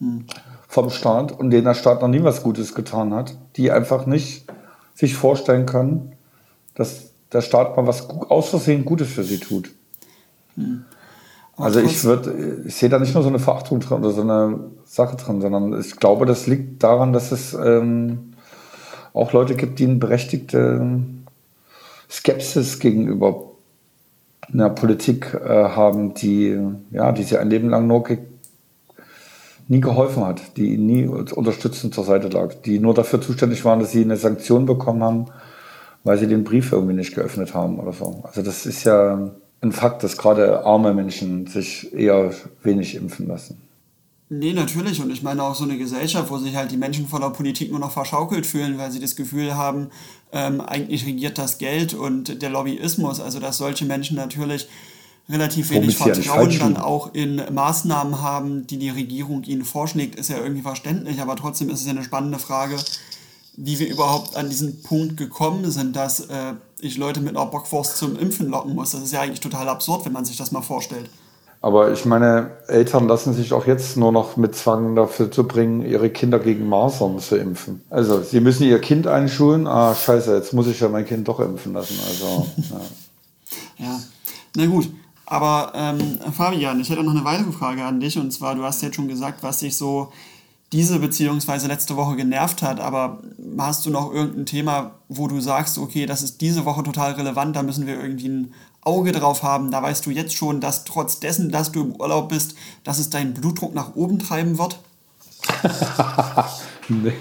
hm. 0.00 0.26
vom 0.68 0.90
Staat 0.90 1.32
und 1.32 1.48
denen 1.48 1.64
der 1.64 1.72
Staat 1.72 2.02
noch 2.02 2.08
nie 2.08 2.22
was 2.22 2.42
Gutes 2.42 2.74
getan 2.74 3.14
hat, 3.14 3.38
die 3.56 3.70
einfach 3.70 4.04
nicht 4.04 4.44
sich 4.94 5.14
vorstellen 5.14 5.64
können, 5.64 6.12
dass 6.74 7.13
der 7.34 7.42
Staat 7.42 7.76
mal 7.76 7.86
was 7.86 8.08
aus 8.08 8.48
Versehen 8.48 8.84
Gutes 8.84 9.08
für 9.08 9.24
sie 9.24 9.38
tut. 9.38 9.70
Hm. 10.56 10.84
Also 11.56 11.80
ich 11.80 12.02
würde, 12.02 12.62
ich 12.66 12.74
sehe 12.74 12.88
da 12.88 12.98
nicht 12.98 13.14
nur 13.14 13.22
so 13.22 13.28
eine 13.28 13.38
Verachtung 13.38 13.78
drin 13.78 13.98
oder 13.98 14.10
so 14.10 14.22
eine 14.22 14.58
Sache 14.84 15.16
drin, 15.16 15.40
sondern 15.40 15.78
ich 15.78 15.96
glaube, 15.96 16.26
das 16.26 16.46
liegt 16.46 16.82
daran, 16.82 17.12
dass 17.12 17.30
es 17.30 17.54
ähm, 17.54 18.34
auch 19.12 19.32
Leute 19.32 19.54
gibt, 19.54 19.78
die 19.78 19.84
eine 19.84 19.96
berechtigte 19.96 21.00
Skepsis 22.10 22.80
gegenüber 22.80 23.52
einer 24.52 24.70
Politik 24.70 25.32
äh, 25.34 25.48
haben, 25.48 26.14
die, 26.14 26.58
ja, 26.90 27.12
die 27.12 27.22
sie 27.22 27.38
ein 27.38 27.50
Leben 27.50 27.68
lang 27.68 27.86
nur 27.86 28.02
ge 28.04 28.18
nie 29.66 29.80
geholfen 29.80 30.26
hat, 30.26 30.58
die 30.58 30.76
nie 30.76 31.06
unterstützend 31.06 31.94
zur 31.94 32.04
Seite 32.04 32.28
lag, 32.28 32.52
die 32.66 32.78
nur 32.78 32.92
dafür 32.92 33.22
zuständig 33.22 33.64
waren, 33.64 33.80
dass 33.80 33.92
sie 33.92 34.02
eine 34.02 34.18
Sanktion 34.18 34.66
bekommen 34.66 35.02
haben, 35.02 35.26
weil 36.04 36.18
sie 36.18 36.28
den 36.28 36.44
Brief 36.44 36.70
irgendwie 36.70 36.94
nicht 36.94 37.14
geöffnet 37.14 37.54
haben 37.54 37.80
oder 37.80 37.92
so. 37.92 38.22
Also 38.22 38.42
das 38.42 38.66
ist 38.66 38.84
ja 38.84 39.30
ein 39.60 39.72
Fakt, 39.72 40.04
dass 40.04 40.16
gerade 40.16 40.64
arme 40.64 40.94
Menschen 40.94 41.46
sich 41.46 41.92
eher 41.92 42.32
wenig 42.62 42.94
impfen 42.94 43.26
lassen. 43.26 43.60
Nee, 44.28 44.52
natürlich. 44.52 45.02
Und 45.02 45.10
ich 45.10 45.22
meine 45.22 45.42
auch 45.42 45.54
so 45.54 45.64
eine 45.64 45.78
Gesellschaft, 45.78 46.30
wo 46.30 46.38
sich 46.38 46.56
halt 46.56 46.70
die 46.70 46.76
Menschen 46.76 47.06
von 47.06 47.20
der 47.20 47.30
Politik 47.30 47.70
nur 47.70 47.80
noch 47.80 47.92
verschaukelt 47.92 48.46
fühlen, 48.46 48.78
weil 48.78 48.90
sie 48.90 49.00
das 49.00 49.16
Gefühl 49.16 49.54
haben, 49.54 49.88
ähm, 50.32 50.60
eigentlich 50.60 51.06
regiert 51.06 51.38
das 51.38 51.58
Geld 51.58 51.94
und 51.94 52.42
der 52.42 52.50
Lobbyismus. 52.50 53.20
Also 53.20 53.38
dass 53.38 53.58
solche 53.58 53.84
Menschen 53.84 54.16
natürlich 54.16 54.68
relativ 55.28 55.70
wenig 55.70 55.96
Vertrauen 55.96 56.58
dann 56.58 56.76
auch 56.76 57.14
in 57.14 57.40
Maßnahmen 57.52 58.20
haben, 58.20 58.66
die 58.66 58.78
die 58.78 58.90
Regierung 58.90 59.44
ihnen 59.44 59.64
vorschlägt, 59.64 60.16
ist 60.16 60.28
ja 60.28 60.38
irgendwie 60.38 60.62
verständlich. 60.62 61.20
Aber 61.20 61.36
trotzdem 61.36 61.70
ist 61.70 61.80
es 61.80 61.86
ja 61.86 61.92
eine 61.92 62.04
spannende 62.04 62.38
Frage, 62.38 62.76
wie 63.56 63.78
wir 63.78 63.88
überhaupt 63.88 64.36
an 64.36 64.48
diesen 64.48 64.82
Punkt 64.82 65.16
gekommen 65.16 65.70
sind, 65.70 65.94
dass 65.96 66.20
äh, 66.20 66.54
ich 66.80 66.96
Leute 66.96 67.20
mit 67.20 67.36
einer 67.36 67.46
Bockwurst 67.46 67.96
zum 67.96 68.18
Impfen 68.18 68.48
locken 68.48 68.74
muss. 68.74 68.90
Das 68.90 69.02
ist 69.02 69.12
ja 69.12 69.20
eigentlich 69.20 69.40
total 69.40 69.68
absurd, 69.68 70.04
wenn 70.04 70.12
man 70.12 70.24
sich 70.24 70.36
das 70.36 70.52
mal 70.52 70.62
vorstellt. 70.62 71.08
Aber 71.64 71.92
ich 71.92 72.04
meine, 72.04 72.58
Eltern 72.68 73.08
lassen 73.08 73.32
sich 73.32 73.54
auch 73.54 73.66
jetzt 73.66 73.96
nur 73.96 74.12
noch 74.12 74.36
mit 74.36 74.54
Zwang 74.54 74.94
dafür 74.96 75.30
zu 75.30 75.44
bringen, 75.44 75.80
ihre 75.80 76.10
Kinder 76.10 76.38
gegen 76.38 76.68
Masern 76.68 77.18
zu 77.20 77.36
impfen. 77.36 77.82
Also 77.88 78.20
sie 78.22 78.40
müssen 78.40 78.64
ihr 78.64 78.78
Kind 78.80 79.06
einschulen. 79.06 79.66
Ah, 79.66 79.94
scheiße, 79.94 80.34
jetzt 80.34 80.52
muss 80.52 80.66
ich 80.66 80.78
ja 80.78 80.90
mein 80.90 81.06
Kind 81.06 81.26
doch 81.26 81.40
impfen 81.40 81.72
lassen. 81.72 81.98
Also, 82.06 82.46
ja. 82.58 82.80
ja, 83.86 84.00
na 84.56 84.66
gut. 84.66 84.90
Aber 85.24 85.72
ähm, 85.74 86.18
Fabian, 86.36 86.80
ich 86.80 86.90
hätte 86.90 87.02
noch 87.02 87.14
eine 87.14 87.24
weitere 87.24 87.52
Frage 87.52 87.82
an 87.82 87.98
dich. 87.98 88.18
Und 88.18 88.30
zwar, 88.30 88.54
du 88.54 88.62
hast 88.62 88.82
jetzt 88.82 88.96
schon 88.96 89.08
gesagt, 89.08 89.42
was 89.42 89.60
dich 89.60 89.74
so 89.74 90.12
diese 90.72 90.98
beziehungsweise 90.98 91.68
letzte 91.68 91.96
Woche 91.96 92.16
genervt 92.16 92.62
hat. 92.62 92.80
Aber 92.80 93.22
hast 93.58 93.86
du 93.86 93.90
noch 93.90 94.12
irgendein 94.12 94.46
Thema, 94.46 94.92
wo 95.08 95.28
du 95.28 95.40
sagst, 95.40 95.78
okay, 95.78 96.06
das 96.06 96.22
ist 96.22 96.40
diese 96.40 96.64
Woche 96.64 96.82
total 96.82 97.12
relevant, 97.12 97.54
da 97.56 97.62
müssen 97.62 97.86
wir 97.86 98.00
irgendwie 98.00 98.28
ein 98.28 98.54
Auge 98.82 99.12
drauf 99.12 99.42
haben. 99.42 99.70
Da 99.70 99.82
weißt 99.82 100.04
du 100.06 100.10
jetzt 100.10 100.34
schon, 100.34 100.60
dass 100.60 100.84
trotz 100.84 101.20
dessen, 101.20 101.50
dass 101.50 101.72
du 101.72 101.82
im 101.82 101.96
Urlaub 101.96 102.28
bist, 102.28 102.56
dass 102.82 102.98
es 102.98 103.10
deinen 103.10 103.34
Blutdruck 103.34 103.74
nach 103.74 103.94
oben 103.94 104.18
treiben 104.18 104.58
wird? 104.58 104.78
nee, 106.88 107.12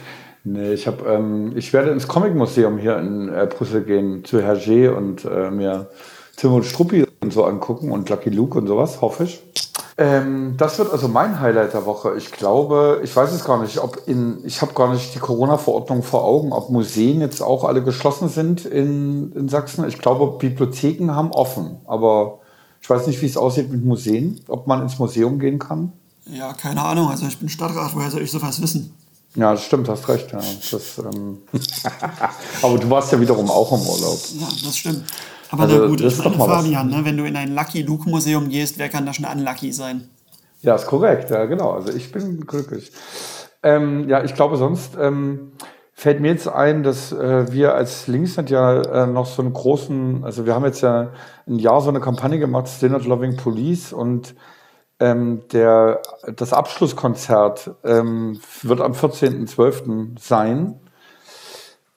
nee, 0.43 0.73
ich, 0.73 0.87
hab, 0.87 1.05
ähm, 1.05 1.53
ich 1.55 1.73
werde 1.73 1.91
ins 1.91 2.07
Comic-Museum 2.07 2.77
hier 2.77 2.97
in 2.97 3.29
äh, 3.29 3.47
Brüssel 3.47 3.83
gehen, 3.83 4.23
zu 4.23 4.39
Hergé 4.39 4.89
und 4.89 5.25
äh, 5.25 5.51
mir 5.51 5.89
Tim 6.37 6.53
und 6.53 6.65
Struppi 6.65 7.05
und 7.21 7.33
so 7.33 7.45
angucken 7.45 7.91
und 7.91 8.09
Lucky 8.09 8.29
Luke 8.29 8.57
und 8.57 8.67
sowas, 8.67 9.01
hoffe 9.01 9.25
ich. 9.25 9.41
Ähm, 9.97 10.55
das 10.57 10.79
wird 10.79 10.91
also 10.91 11.07
mein 11.07 11.39
Highlight 11.39 11.73
der 11.73 11.85
Woche. 11.85 12.15
Ich 12.17 12.31
glaube, 12.31 13.01
ich 13.03 13.15
weiß 13.15 13.31
es 13.31 13.45
gar 13.45 13.61
nicht, 13.61 13.77
ob 13.77 14.07
in, 14.07 14.39
ich 14.43 14.61
habe 14.61 14.73
gar 14.73 14.91
nicht 14.91 15.13
die 15.13 15.19
Corona-Verordnung 15.19 16.01
vor 16.01 16.23
Augen, 16.23 16.51
ob 16.51 16.69
Museen 16.69 17.21
jetzt 17.21 17.41
auch 17.41 17.63
alle 17.63 17.83
geschlossen 17.83 18.27
sind 18.29 18.65
in, 18.65 19.31
in 19.33 19.49
Sachsen. 19.49 19.87
Ich 19.87 19.99
glaube, 19.99 20.37
Bibliotheken 20.39 21.11
haben 21.11 21.31
offen, 21.31 21.77
aber 21.85 22.39
ich 22.81 22.89
weiß 22.89 23.07
nicht, 23.07 23.21
wie 23.21 23.27
es 23.27 23.37
aussieht 23.37 23.71
mit 23.71 23.85
Museen, 23.85 24.41
ob 24.47 24.65
man 24.67 24.81
ins 24.81 24.97
Museum 24.97 25.37
gehen 25.37 25.59
kann. 25.59 25.93
Ja, 26.25 26.53
keine 26.53 26.81
Ahnung. 26.81 27.09
Also 27.09 27.27
ich 27.27 27.37
bin 27.37 27.49
Stadtrat, 27.49 27.95
woher 27.95 28.09
soll 28.09 28.21
ich 28.21 28.31
sowas 28.31 28.61
wissen? 28.61 28.93
Ja, 29.35 29.51
das 29.51 29.63
stimmt, 29.63 29.89
hast 29.89 30.07
recht. 30.09 30.31
Ja. 30.31 30.39
Das, 30.71 30.97
ähm 30.99 31.39
aber 32.61 32.77
du 32.77 32.89
warst 32.89 33.11
ja 33.11 33.19
wiederum 33.19 33.49
auch 33.49 33.71
im 33.71 33.81
Urlaub. 33.87 34.19
Ja, 34.39 34.47
das 34.63 34.77
stimmt. 34.77 35.03
Aber 35.53 35.63
also, 35.63 35.77
na 35.77 35.87
gut, 35.87 36.01
ich 36.01 36.17
meine, 36.17 36.35
Fabian, 36.35 36.89
ne, 36.89 37.05
wenn 37.05 37.15
du 37.15 37.25
in 37.25 37.35
ein 37.35 37.53
Lucky 37.53 37.83
Luke 37.83 38.09
Museum 38.09 38.49
gehst, 38.49 38.79
wer 38.79 38.89
kann 38.89 39.05
da 39.05 39.13
schon 39.13 39.25
unlucky 39.25 39.71
sein? 39.71 40.09
Ja, 40.63 40.73
ist 40.73 40.87
korrekt, 40.87 41.29
ja, 41.29 41.45
genau. 41.45 41.73
Also 41.73 41.93
ich 41.93 42.11
bin 42.11 42.47
glücklich. 42.47 42.91
Ähm, 43.61 44.09
ja, 44.09 44.23
ich 44.23 44.33
glaube, 44.33 44.57
sonst 44.57 44.97
ähm, 44.99 45.51
fällt 45.93 46.21
mir 46.21 46.29
jetzt 46.29 46.47
ein, 46.47 46.81
dass 46.81 47.11
äh, 47.11 47.51
wir 47.51 47.75
als 47.75 48.07
Linksnet 48.07 48.49
ja 48.49 48.81
äh, 48.81 49.05
noch 49.05 49.27
so 49.27 49.43
einen 49.43 49.53
großen, 49.53 50.23
also 50.23 50.47
wir 50.47 50.55
haben 50.55 50.65
jetzt 50.65 50.81
ja 50.81 51.11
ein 51.47 51.59
Jahr 51.59 51.81
so 51.81 51.89
eine 51.89 51.99
Kampagne 51.99 52.39
gemacht, 52.39 52.67
Still 52.67 52.89
Not 52.89 53.05
Loving 53.05 53.37
Police 53.37 53.93
und 53.93 54.33
ähm, 54.99 55.43
der, 55.51 56.01
das 56.35 56.51
Abschlusskonzert 56.51 57.75
ähm, 57.83 58.39
wird 58.63 58.81
am 58.81 58.93
14.12. 58.93 60.19
sein. 60.19 60.79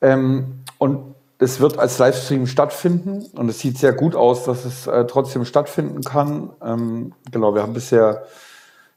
Ähm, 0.03 0.65
und 0.77 1.16
es 1.39 1.61
wird 1.61 1.79
als 1.79 1.99
Livestream 1.99 2.47
stattfinden 2.47 3.27
und 3.37 3.49
es 3.49 3.59
sieht 3.59 3.79
sehr 3.79 3.93
gut 3.93 4.15
aus, 4.15 4.45
dass 4.45 4.65
es 4.65 4.87
äh, 4.87 5.07
trotzdem 5.07 5.45
stattfinden 5.45 6.03
kann. 6.03 6.51
Ähm, 6.63 7.13
genau, 7.31 7.55
wir 7.55 7.63
haben 7.63 7.75
bisher, 7.75 8.25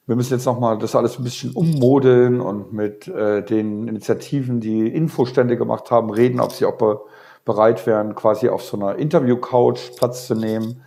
wir 0.08 0.16
müssen 0.16 0.34
jetzt 0.34 0.46
nochmal 0.46 0.78
das 0.78 0.96
alles 0.96 1.18
ein 1.18 1.24
bisschen 1.24 1.52
ummodeln 1.52 2.40
und 2.40 2.72
mit 2.72 3.08
äh, 3.08 3.44
den 3.44 3.88
Initiativen, 3.88 4.62
die 4.62 4.88
Infostände 4.88 5.58
gemacht 5.58 5.92
haben, 5.92 6.10
reden, 6.12 6.40
ob 6.40 6.54
sie 6.54 6.66
auch 6.66 6.78
be 6.78 7.00
bereit 7.46 7.88
wären, 7.88 8.14
quasi 8.14 8.48
auf 8.50 8.62
so 8.62 8.78
einer 8.78 8.98
Interview-Couch 8.98 9.96
Platz 9.98 10.28
zu 10.28 10.36
nehmen, 10.36 10.84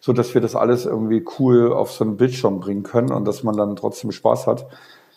so 0.00 0.12
dass 0.12 0.34
wir 0.34 0.42
das 0.42 0.54
alles 0.54 0.84
irgendwie 0.84 1.24
cool 1.38 1.72
auf 1.72 1.90
so 1.90 2.04
einen 2.04 2.18
Bildschirm 2.18 2.60
bringen 2.60 2.82
können 2.82 3.12
und 3.12 3.24
dass 3.24 3.44
man 3.44 3.56
dann 3.56 3.76
trotzdem 3.76 4.12
Spaß 4.12 4.46
hat. 4.46 4.66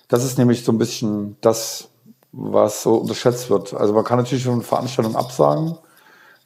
Das 0.07 0.23
ist 0.23 0.37
nämlich 0.37 0.63
so 0.63 0.71
ein 0.71 0.77
bisschen 0.77 1.35
das, 1.41 1.89
was 2.37 2.83
so 2.83 2.95
unterschätzt 2.95 3.49
wird. 3.49 3.73
Also 3.73 3.93
man 3.93 4.03
kann 4.03 4.17
natürlich 4.17 4.43
schon 4.43 4.61
Veranstaltungen 4.61 5.15
absagen. 5.15 5.77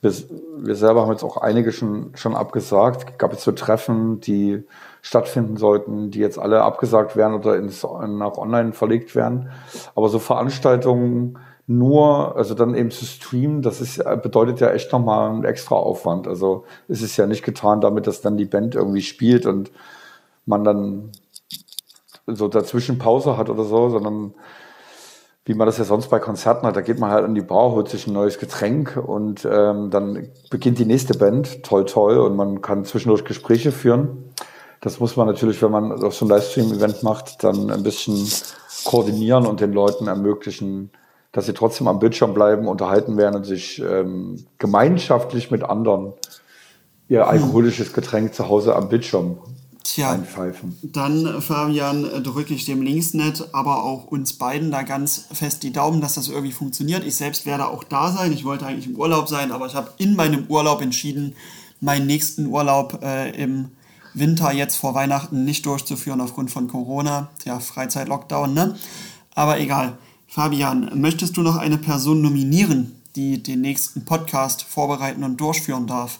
Wir, 0.02 0.14
wir 0.58 0.76
selber 0.76 1.02
haben 1.02 1.12
jetzt 1.12 1.24
auch 1.24 1.38
einige 1.38 1.72
schon, 1.72 2.12
schon 2.16 2.36
abgesagt. 2.36 3.06
Es 3.10 3.18
gab 3.18 3.32
jetzt 3.32 3.44
so 3.44 3.52
Treffen, 3.52 4.22
die 4.22 4.64
stattfinden 5.02 5.58
sollten, 5.58 6.12
die 6.12 6.20
jetzt 6.20 6.38
alle 6.38 6.62
abgesagt 6.62 7.16
werden 7.16 7.34
oder 7.34 7.58
ins, 7.58 7.84
nach 7.84 8.38
online 8.38 8.74
verlegt 8.74 9.16
werden. 9.16 9.50
Aber 9.96 10.10
so 10.10 10.20
Veranstaltungen 10.20 11.40
nur, 11.66 12.36
also 12.36 12.54
dann 12.54 12.76
eben 12.76 12.92
zu 12.92 13.06
streamen, 13.06 13.62
das 13.62 13.82
ist, 13.82 14.04
bedeutet 14.22 14.60
ja 14.60 14.72
echt 14.72 14.92
nochmal 14.92 15.30
einen 15.30 15.44
extra 15.44 15.76
Aufwand. 15.76 16.28
Also 16.28 16.66
es 16.88 17.02
ist 17.02 17.18
ja 17.18 17.26
nicht 17.26 17.44
getan 17.44 17.82
damit, 17.82 18.08
dass 18.08 18.22
dann 18.22 18.38
die 18.38 18.46
Band 18.46 18.76
irgendwie 18.76 19.02
spielt 19.02 19.46
und 19.46 19.72
man 20.46 20.64
dann 20.64 21.12
so 22.26 22.48
dazwischen 22.48 23.00
Pause 23.00 23.38
hat 23.38 23.50
oder 23.50 23.64
so, 23.64 23.90
sondern 23.90 24.34
wie 25.50 25.56
man 25.56 25.66
das 25.66 25.80
ja 25.80 25.84
sonst 25.84 26.10
bei 26.10 26.20
Konzerten 26.20 26.68
hat. 26.68 26.76
Da 26.76 26.82
geht 26.82 27.00
man 27.00 27.10
halt 27.10 27.26
an 27.26 27.34
die 27.34 27.42
Bar, 27.42 27.72
holt 27.72 27.90
sich 27.90 28.06
ein 28.06 28.14
neues 28.14 28.38
Getränk 28.38 28.96
und 28.96 29.48
ähm, 29.52 29.90
dann 29.90 30.30
beginnt 30.52 30.78
die 30.78 30.86
nächste 30.86 31.18
Band. 31.18 31.64
Toll, 31.64 31.86
toll. 31.86 32.20
Und 32.20 32.36
man 32.36 32.62
kann 32.62 32.86
zwischendurch 32.86 33.26
Gespräche 33.26 33.72
führen. 33.72 34.32
Das 34.80 35.00
muss 35.00 35.16
man 35.16 35.26
natürlich, 35.26 35.60
wenn 35.64 35.72
man 35.72 36.04
auf 36.04 36.14
so 36.14 36.26
ein 36.26 36.30
Livestream-Event 36.30 37.02
macht, 37.02 37.44
dann 37.44 37.72
ein 37.72 37.82
bisschen 37.82 38.30
koordinieren 38.84 39.48
und 39.48 39.60
den 39.60 39.74
Leuten 39.74 40.06
ermöglichen, 40.06 40.92
dass 41.32 41.48
sie 41.48 41.54
trotzdem 41.56 41.88
am 41.88 41.98
Bildschirm 41.98 42.36
bleiben, 42.36 42.68
unterhalten 42.68 43.18
werden 43.18 43.38
und 43.38 43.44
sich 43.44 43.82
ähm, 43.82 44.46
gemeinschaftlich 44.60 45.50
mit 45.50 45.64
anderen 45.64 46.14
ihr 47.08 47.28
alkoholisches 47.28 47.94
Getränk 47.94 48.36
zu 48.36 48.50
Hause 48.50 48.76
am 48.76 48.88
Bildschirm 48.88 49.40
Tja, 49.90 50.12
einpfeifen. 50.12 50.78
Dann, 50.84 51.42
Fabian, 51.42 52.04
drücke 52.24 52.54
ich 52.54 52.66
dem 52.66 52.84
Linksnet, 52.84 53.50
aber 53.54 53.84
auch 53.84 54.06
uns 54.06 54.34
beiden 54.34 54.70
da 54.70 54.84
ganz 54.84 55.26
fest 55.34 55.64
die 55.64 55.74
Daumen, 55.74 56.00
dass 56.00 56.14
das 56.14 56.28
irgendwie 56.28 56.52
funktioniert. 56.52 57.04
Ich 57.04 57.16
selbst 57.16 57.48
werde 57.48 57.68
auch 57.68 57.84
da 57.84 58.12
sein. 58.12 58.32
Ich 58.32 58.46
wollte 58.46 58.68
eigentlich 58.68 58.86
im 58.86 58.98
Urlaub 58.98 59.28
sein, 59.28 59.52
aber 59.52 59.66
ich 59.66 59.74
habe 59.74 59.90
in 59.98 60.16
meinem 60.16 60.46
Urlaub 60.46 60.84
entschieden, 60.84 61.36
meinen 61.82 62.06
nächsten 62.06 62.46
Urlaub 62.46 63.00
äh, 63.02 63.32
im 63.32 63.70
Winter 64.14 64.52
jetzt 64.52 64.76
vor 64.76 64.94
Weihnachten 64.94 65.44
nicht 65.44 65.66
durchzuführen 65.66 66.22
aufgrund 66.22 66.52
von 66.52 66.68
Corona. 66.68 67.32
Ja, 67.44 67.60
Freizeit-Lockdown, 67.60 68.54
ne? 68.54 68.76
Aber 69.34 69.60
egal. 69.60 69.98
Fabian, 70.28 70.92
möchtest 71.02 71.36
du 71.36 71.42
noch 71.42 71.56
eine 71.56 71.80
Person 71.80 72.22
nominieren, 72.22 73.02
die 73.16 73.42
den 73.42 73.62
nächsten 73.62 74.06
Podcast 74.06 74.62
vorbereiten 74.62 75.24
und 75.24 75.38
durchführen 75.38 75.88
darf? 75.88 76.20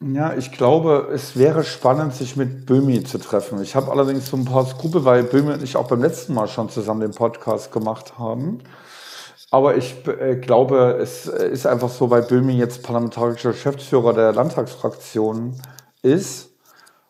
Ja, 0.00 0.34
ich 0.34 0.52
glaube, 0.52 1.08
es 1.14 1.38
wäre 1.38 1.64
spannend, 1.64 2.14
sich 2.14 2.36
mit 2.36 2.66
Böhmi 2.66 3.02
zu 3.04 3.16
treffen. 3.16 3.62
Ich 3.62 3.74
habe 3.74 3.90
allerdings 3.90 4.28
so 4.28 4.36
ein 4.36 4.44
paar 4.44 4.66
Skrupel, 4.66 5.06
weil 5.06 5.22
Böhmi 5.22 5.54
und 5.54 5.62
ich 5.62 5.76
auch 5.76 5.88
beim 5.88 6.02
letzten 6.02 6.34
Mal 6.34 6.48
schon 6.48 6.68
zusammen 6.68 7.00
den 7.00 7.12
Podcast 7.12 7.72
gemacht 7.72 8.18
haben. 8.18 8.58
Aber 9.50 9.76
ich 9.76 10.06
äh, 10.06 10.36
glaube, 10.36 10.98
es 11.00 11.26
ist 11.26 11.66
einfach 11.66 11.88
so, 11.88 12.10
weil 12.10 12.22
Böhmi 12.22 12.52
jetzt 12.58 12.82
parlamentarischer 12.82 13.52
Geschäftsführer 13.52 14.12
der 14.12 14.32
Landtagsfraktion 14.34 15.54
ist. 16.02 16.50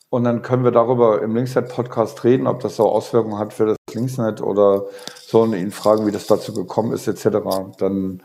Und 0.09 0.23
dann 0.23 0.43
können 0.43 0.63
wir 0.63 0.71
darüber 0.71 1.23
im 1.23 1.35
Linksnet-Podcast 1.35 2.23
reden, 2.23 2.47
ob 2.47 2.61
das 2.61 2.77
so 2.77 2.89
Auswirkungen 2.89 3.39
hat 3.39 3.53
für 3.53 3.67
das 3.67 3.77
Linksnet 3.93 4.41
oder 4.41 4.85
sollen 5.27 5.55
ihn 5.55 5.73
fragen, 5.73 6.07
wie 6.07 6.13
das 6.13 6.29
dazu 6.29 6.55
gekommen 6.55 6.93
ist, 6.93 7.09
etc. 7.09 7.39
Dann 7.79 8.23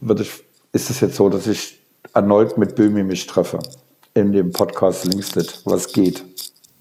würde 0.00 0.22
ich, 0.22 0.44
ist 0.72 0.90
es 0.90 1.00
jetzt 1.00 1.16
so, 1.16 1.30
dass 1.30 1.46
ich 1.46 1.79
erneut 2.14 2.58
mit 2.58 2.76
Böhmi 2.76 3.02
mich 3.02 3.26
treffe 3.26 3.58
in 4.14 4.32
dem 4.32 4.52
Podcast 4.52 5.04
Linkslit. 5.04 5.62
Was 5.64 5.92
geht? 5.92 6.24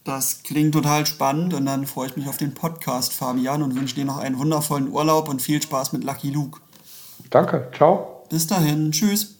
Das 0.03 0.43
klingt 0.43 0.73
total 0.73 1.05
spannend 1.05 1.53
und 1.53 1.65
dann 1.65 1.85
freue 1.85 2.07
ich 2.07 2.17
mich 2.17 2.27
auf 2.27 2.37
den 2.37 2.53
Podcast, 2.53 3.13
Fabian, 3.13 3.61
und 3.61 3.75
wünsche 3.75 3.95
dir 3.95 4.05
noch 4.05 4.17
einen 4.17 4.39
wundervollen 4.39 4.91
Urlaub 4.91 5.29
und 5.29 5.41
viel 5.41 5.61
Spaß 5.61 5.93
mit 5.93 6.03
Lucky 6.03 6.31
Luke. 6.31 6.59
Danke, 7.29 7.69
ciao. 7.75 8.25
Bis 8.29 8.47
dahin, 8.47 8.91
tschüss. 8.91 9.38